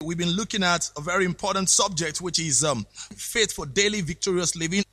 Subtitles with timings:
[0.04, 4.54] We've been looking at a very important subject, which is um, faith for daily victorious
[4.54, 4.84] living.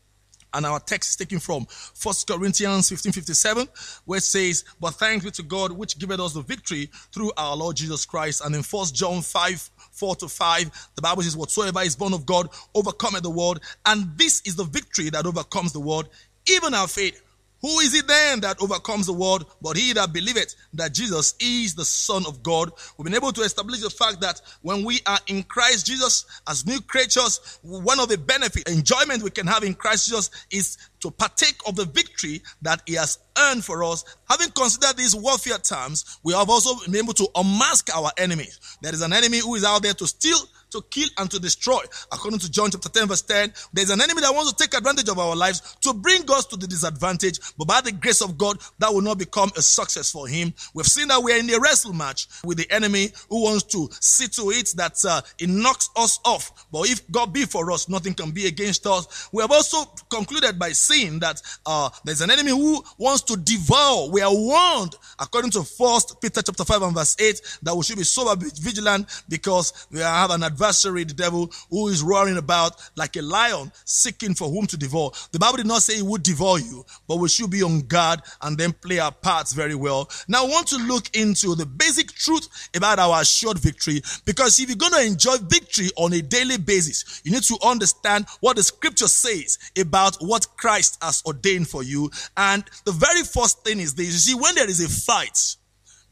[0.53, 1.65] And our text is taken from
[2.01, 3.67] 1 Corinthians 15:57,
[4.05, 7.55] where it says, But thanks be to God which giveth us the victory through our
[7.55, 8.41] Lord Jesus Christ.
[8.43, 12.25] And in 1 John 5, 4 to 5, the Bible says, Whatsoever is born of
[12.25, 16.09] God overcometh the world, and this is the victory that overcomes the world,
[16.47, 17.21] even our faith.
[17.63, 21.73] Who is it then that overcomes the world but he that believeth that Jesus is
[21.73, 22.71] the Son of God?
[22.97, 26.65] We've been able to establish the fact that when we are in Christ Jesus as
[26.65, 31.09] new creatures, one of the benefit, enjoyment we can have in Christ Jesus is to
[31.09, 34.03] partake of the victory that he has earned for us.
[34.29, 38.59] Having considered these warfare terms, we have also been able to unmask our enemies.
[38.81, 40.37] There is an enemy who is out there to steal,
[40.73, 41.79] to kill and to destroy.
[42.11, 45.07] According to John chapter 10 verse 10, there's an enemy that wants to take advantage
[45.09, 48.57] of our lives to bring us to the disadvantage, but by the grace of God,
[48.79, 50.53] that will not become a success for him.
[50.73, 54.27] We've seen that we're in a wrestle match with the enemy who wants to see
[54.27, 56.67] to it that uh, it knocks us off.
[56.71, 59.29] But if God be for us, nothing can be against us.
[59.31, 64.09] We have also concluded by saying that uh, there's an enemy who wants to devour.
[64.09, 67.97] We are warned, according to First Peter chapter 5 and verse 8, that we should
[67.97, 72.75] be sober vigilant because we have an adversary adversary, the devil, who is roaring about
[72.95, 75.11] like a lion, seeking for whom to devour.
[75.31, 78.21] The Bible did not say he would devour you, but we should be on guard
[78.41, 80.09] and then play our parts very well.
[80.27, 84.69] Now, I want to look into the basic truth about our assured victory because if
[84.69, 88.63] you're going to enjoy victory on a daily basis, you need to understand what the
[88.63, 92.09] scripture says about what Christ has ordained for you.
[92.37, 95.57] And the very first thing is this you see, when there is a fight,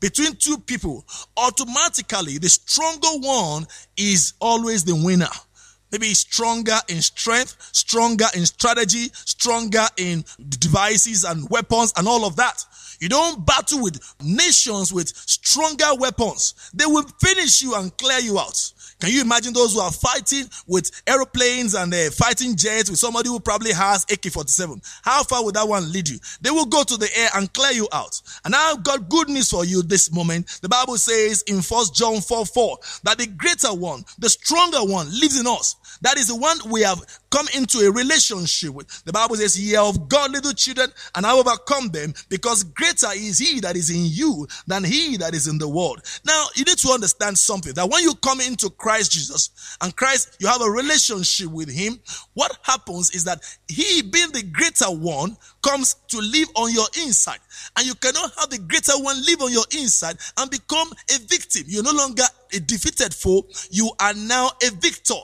[0.02, 1.06] between two people,
[1.38, 5.30] automatically the stronger one is always the winner.
[5.92, 12.36] Maybe stronger in strength, stronger in strategy, stronger in devices and weapons and all of
[12.38, 12.66] that.
[13.00, 16.54] You don't battle with nations with stronger weapons.
[16.74, 18.74] They will finish you and clear you out.
[19.02, 23.30] Can you imagine those who are fighting with aeroplanes and uh, fighting jets with somebody
[23.30, 24.80] who probably has AK-47?
[25.02, 26.20] How far would that one lead you?
[26.40, 28.22] They will go to the air and clear you out.
[28.46, 30.60] And I've got good news for you this moment.
[30.62, 35.10] The Bible says in 1 John 4, 4 that the greater one, the stronger one
[35.10, 35.76] lives in us.
[36.02, 39.04] That is the one we have come into a relationship with.
[39.06, 43.38] The Bible says, ye of God little children and I overcome them because greater is
[43.40, 46.02] he that is in you than he that is in the world.
[46.26, 50.38] Now, you need to understand something that when you come into Christ Jesus and Christ,
[50.40, 52.00] you have a relationship with him,
[52.34, 57.40] what happens is that he being the greater one comes to live on your inside.
[57.78, 61.64] And you cannot have the greater one live on your inside and become a victim.
[61.68, 62.24] You're no longer
[62.54, 63.48] a defeated foe.
[63.70, 65.16] You are now a victor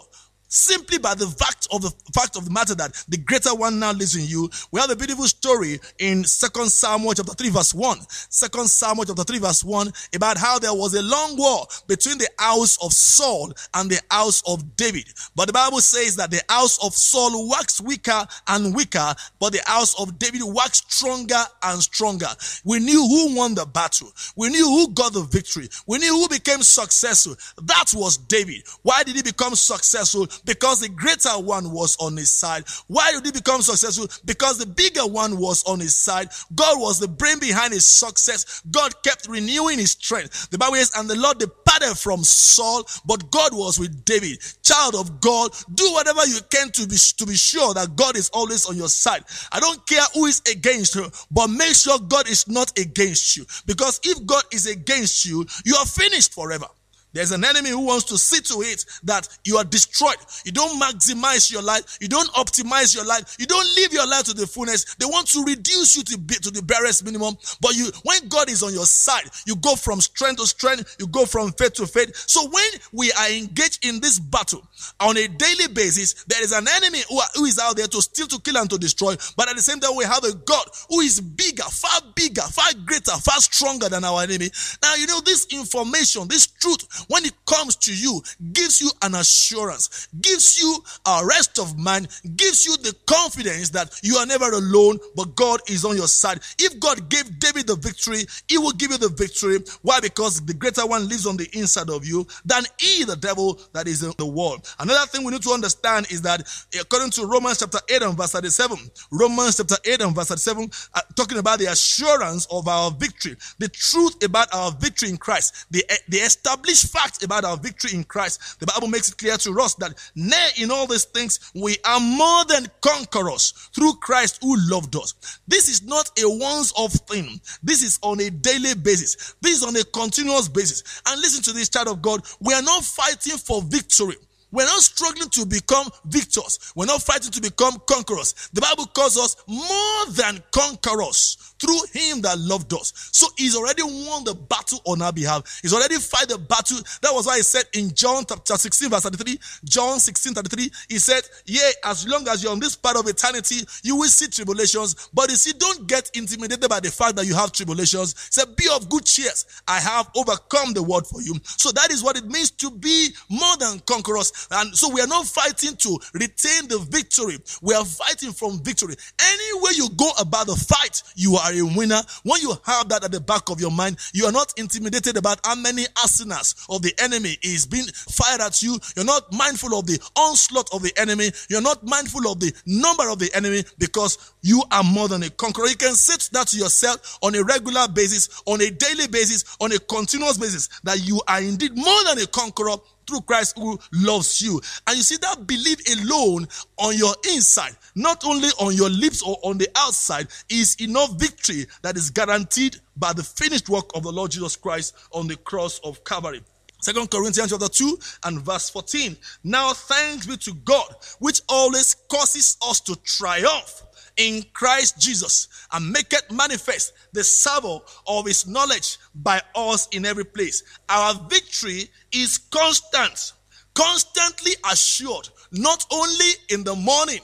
[0.47, 3.91] simply by the fact of the fact of the matter that the greater one now
[3.91, 4.50] lives in you.
[4.72, 8.00] We have a beautiful story in Second Samuel chapter 3 verse 1.
[8.30, 12.30] Second Samuel chapter 3 verse 1 about how there was a long war between the
[12.40, 15.06] house of Saul and the house of David.
[15.35, 19.62] But the Bible says that the house of Saul waxed weaker and weaker, but the
[19.66, 22.28] house of David waxed stronger and stronger.
[22.64, 24.12] We knew who won the battle.
[24.35, 25.69] We knew who got the victory.
[25.85, 27.35] We knew who became successful.
[27.64, 28.64] That was David.
[28.84, 30.28] Why did he become successful?
[30.45, 32.63] Because the greater one was on his side.
[32.87, 34.07] Why did he become successful?
[34.25, 36.29] Because the bigger one was on his side.
[36.55, 38.61] God was the brain behind his success.
[38.71, 40.49] God kept renewing his strength.
[40.49, 44.39] The Bible says, and the Lord departed from Saul, but God was with David.
[44.63, 48.29] Child of God, do whatever you can to be, to be sure that God is
[48.29, 49.23] always on your side.
[49.51, 53.45] I don't care who is against you, but make sure God is not against you.
[53.66, 56.67] Because if God is against you, you are finished forever.
[57.13, 60.17] There's an enemy who wants to see to it that you are destroyed.
[60.45, 61.97] You don't maximize your life.
[62.01, 63.35] You don't optimize your life.
[63.39, 64.95] You don't live your life to the fullness.
[64.95, 67.35] They want to reduce you to, to the barest minimum.
[67.61, 70.95] But you, when God is on your side, you go from strength to strength.
[70.99, 72.15] You go from faith to faith.
[72.27, 74.67] So when we are engaged in this battle
[74.99, 78.01] on a daily basis, there is an enemy who, are, who is out there to
[78.01, 79.15] steal, to kill, and to destroy.
[79.35, 82.73] But at the same time, we have a God who is bigger, far bigger, far
[82.85, 84.51] greater, far stronger than our enemy.
[84.83, 88.21] Now, you know, this information, this truth, when it comes to you,
[88.53, 93.99] gives you an assurance, gives you a rest of mind, gives you the confidence that
[94.03, 96.39] you are never alone, but God is on your side.
[96.59, 99.59] If God gave David the victory, he will give you the victory.
[99.81, 99.99] Why?
[99.99, 103.87] Because the greater one lives on the inside of you than he, the devil, that
[103.87, 104.67] is in the world.
[104.79, 106.43] Another thing we need to understand is that
[106.79, 108.77] according to Romans chapter 8 and verse 37,
[109.11, 113.69] Romans chapter 8 and verse 37, uh, talking about the assurance of our victory, the
[113.69, 118.59] truth about our victory in Christ, the, the established fact about our victory in Christ.
[118.59, 121.99] The Bible makes it clear to us that nay, in all these things, we are
[121.99, 125.39] more than conquerors through Christ who loved us.
[125.47, 127.39] This is not a once off thing.
[127.63, 129.35] This is on a daily basis.
[129.41, 131.01] This is on a continuous basis.
[131.05, 132.22] And listen to this child of God.
[132.39, 134.16] We are not fighting for victory.
[134.51, 136.72] We're not struggling to become victors.
[136.75, 138.49] We're not fighting to become conquerors.
[138.53, 142.93] The Bible calls us more than conquerors through him that loved us.
[143.11, 145.59] So he's already won the battle on our behalf.
[145.61, 146.77] He's already fight the battle.
[147.01, 150.99] That was why he said in John chapter 16 verse 33, John 16 33, he
[150.99, 155.09] said, yeah, as long as you're on this part of eternity, you will see tribulations.
[155.13, 158.15] But you see, don't get intimidated by the fact that you have tribulations.
[158.31, 159.31] Say, be of good cheer.
[159.67, 161.35] I have overcome the world for you.
[161.43, 164.47] So that is what it means to be more than conquerors.
[164.51, 167.37] And so we are not fighting to retain the victory.
[167.61, 168.95] We are fighting from victory.
[169.21, 172.02] Any way you go about the fight, you are a winner.
[172.23, 175.40] When you have that at the back of your mind, you are not intimidated about
[175.46, 178.78] how many arsenals of the enemy is being fired at you.
[178.96, 181.32] You're not mindful of the onslaught of the enemy.
[181.49, 185.29] You're not mindful of the number of the enemy because you are more than a
[185.29, 185.67] conqueror.
[185.67, 189.72] You can say that to yourself on a regular basis, on a daily basis, on
[189.72, 192.76] a continuous basis that you are indeed more than a conqueror
[193.07, 194.61] through Christ who loves you.
[194.85, 199.37] And you see that belief alone on your inside, not only on your lips or
[199.43, 204.11] on the outside, is enough victory that is guaranteed by the finished work of the
[204.11, 206.41] Lord Jesus Christ on the cross of Calvary.
[206.81, 209.17] Second Corinthians chapter 2 and verse 14.
[209.43, 213.81] Now thanks be to God, which always causes us to triumph
[214.17, 220.05] in Christ Jesus and make it manifest the savour of his knowledge by us in
[220.05, 220.64] every place.
[220.90, 223.34] Our victory is constant,
[223.73, 227.22] constantly assured, not only in the morning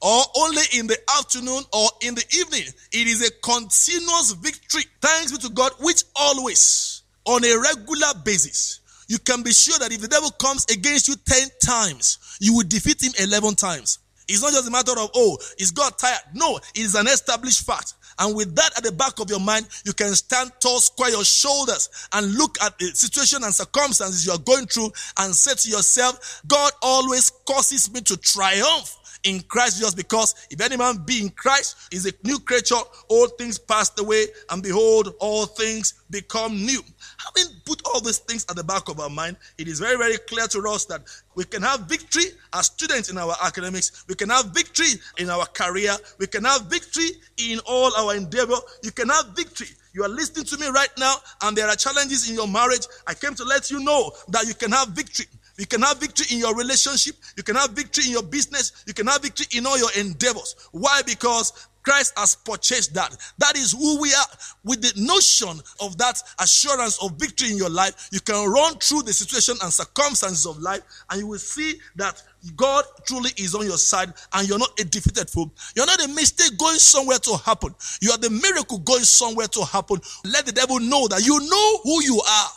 [0.00, 2.68] or only in the afternoon or in the evening.
[2.92, 4.84] It is a continuous victory.
[5.00, 9.92] Thanks be to God, which always, on a regular basis, you can be sure that
[9.92, 14.00] if the devil comes against you 10 times, you will defeat him 11 times.
[14.28, 16.20] It's not just a matter of, oh, is God tired?
[16.34, 17.94] No, it's an established fact.
[18.18, 21.24] And with that at the back of your mind, you can stand tall, square your
[21.24, 25.68] shoulders, and look at the situation and circumstances you are going through and say to
[25.68, 28.96] yourself, God always causes me to triumph
[29.26, 32.76] in Christ Jesus because if any man be in Christ is a new creature,
[33.08, 36.80] all things passed away, and behold, all things become new.
[37.24, 40.16] Having put all these things at the back of our mind, it is very, very
[40.18, 41.02] clear to us that
[41.34, 42.24] we can have victory
[42.54, 44.04] as students in our academics.
[44.08, 45.94] We can have victory in our career.
[46.18, 48.56] We can have victory in all our endeavor.
[48.82, 49.68] You can have victory.
[49.92, 52.86] You are listening to me right now, and there are challenges in your marriage.
[53.06, 55.26] I came to let you know that you can have victory.
[55.58, 57.16] You can have victory in your relationship.
[57.36, 58.84] You can have victory in your business.
[58.86, 60.54] You can have victory in all your endeavors.
[60.72, 61.02] Why?
[61.06, 63.16] Because Christ has purchased that.
[63.38, 64.26] That is who we are.
[64.64, 69.02] With the notion of that assurance of victory in your life, you can run through
[69.02, 70.80] the situation and circumstances of life
[71.10, 72.20] and you will see that
[72.56, 75.52] God truly is on your side and you're not a defeated fool.
[75.76, 77.72] You're not a mistake going somewhere to happen.
[78.00, 80.00] You are the miracle going somewhere to happen.
[80.24, 82.48] Let the devil know that you know who you are.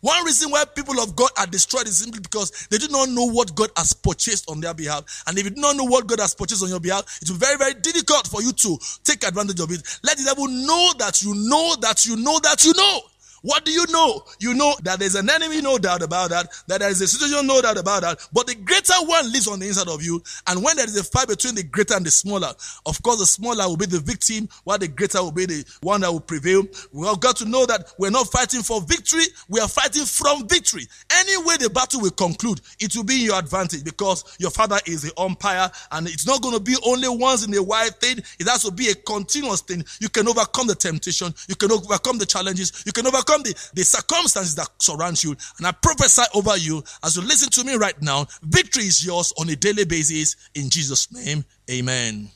[0.00, 3.24] One reason why people of God are destroyed is simply because they do not know
[3.26, 5.24] what God has purchased on their behalf.
[5.26, 7.36] And if you do not know what God has purchased on your behalf, it will
[7.36, 9.82] be very, very difficult for you to take advantage of it.
[10.02, 13.00] Let the devil know that you know that you know that you know.
[13.42, 14.22] What do you know?
[14.40, 16.48] You know that there's an enemy, no doubt about that.
[16.66, 18.28] That there is a situation, no doubt about that.
[18.32, 20.22] But the greater one lives on the inside of you.
[20.46, 22.52] And when there is a fight between the greater and the smaller,
[22.86, 26.00] of course, the smaller will be the victim, while the greater will be the one
[26.00, 26.64] that will prevail.
[26.92, 30.48] We have got to know that we're not fighting for victory, we are fighting from
[30.48, 30.86] victory.
[31.10, 34.78] Any way the battle will conclude, it will be in your advantage because your father
[34.86, 38.18] is the umpire, and it's not going to be only once in a while thing.
[38.38, 39.84] It has to be a continuous thing.
[40.00, 43.70] You can overcome the temptation, you can overcome the challenges, you can overcome overcome the,
[43.74, 45.36] the circumstances that surround you.
[45.58, 48.26] And I prophesy over you as you listen to me right now.
[48.42, 51.44] Victory is yours on a daily basis in Jesus' name.
[51.70, 52.30] Amen.